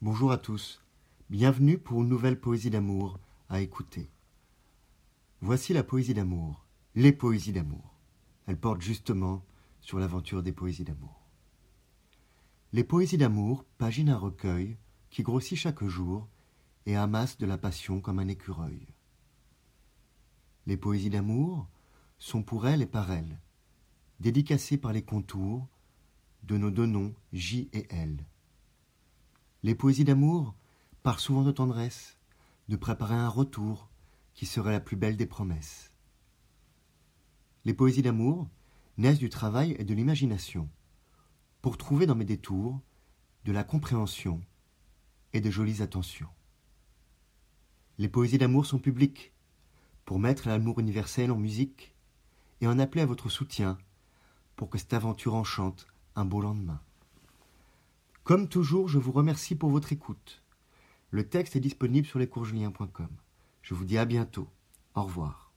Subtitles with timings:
[0.00, 0.80] Bonjour à tous,
[1.28, 4.08] bienvenue pour une nouvelle poésie d'amour à écouter.
[5.40, 7.96] Voici la poésie d'amour, les poésies d'amour.
[8.46, 9.44] Elle porte justement
[9.80, 11.26] sur l'aventure des poésies d'amour.
[12.72, 14.76] Les poésies d'amour paginent un recueil
[15.10, 16.28] qui grossit chaque jour
[16.86, 18.86] et amasse de la passion comme un écureuil.
[20.66, 21.66] Les poésies d'amour
[22.20, 23.40] sont pour elle et par elle,
[24.20, 25.66] dédicacées par les contours
[26.44, 28.24] de nos deux noms J et L.
[29.64, 30.54] Les poésies d'amour
[31.02, 32.16] parlent souvent de tendresse,
[32.68, 33.88] de préparer un retour
[34.34, 35.92] qui serait la plus belle des promesses.
[37.64, 38.48] Les poésies d'amour
[38.98, 40.68] naissent du travail et de l'imagination,
[41.60, 42.80] pour trouver dans mes détours
[43.44, 44.40] de la compréhension
[45.32, 46.30] et de jolies attentions.
[47.98, 49.32] Les poésies d'amour sont publiques,
[50.04, 51.94] pour mettre l'amour universel en musique
[52.60, 53.76] et en appeler à votre soutien
[54.54, 56.80] pour que cette aventure enchante un beau lendemain.
[58.28, 60.42] Comme toujours, je vous remercie pour votre écoute.
[61.10, 63.08] Le texte est disponible sur lescoursjulien.com.
[63.62, 64.50] Je vous dis à bientôt.
[64.94, 65.47] Au revoir.